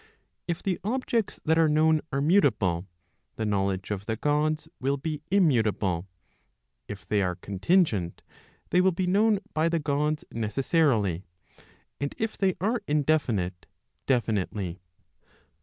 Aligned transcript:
If 0.47 0.63
the 0.63 0.79
objects 0.83 1.39
that 1.45 1.59
are 1.59 1.69
known 1.69 2.01
are 2.11 2.21
mutable, 2.21 2.87
the 3.35 3.45
knowledge 3.45 3.91
of 3.91 4.07
the 4.07 4.15
Gods 4.15 4.67
will 4.79 4.97
be 4.97 5.21
immutable; 5.29 6.07
if 6.87 7.05
they 7.07 7.21
are 7.21 7.35
contingent, 7.35 8.23
they 8.71 8.81
will 8.81 8.91
be 8.93 9.05
known 9.05 9.37
by 9.53 9.69
the 9.69 9.77
Gods 9.77 10.25
necessarily; 10.31 11.21
and 11.99 12.15
if 12.17 12.35
they 12.35 12.55
are 12.59 12.81
indefinite, 12.87 13.67
defi¬ 14.07 14.33
nitely. 14.43 14.79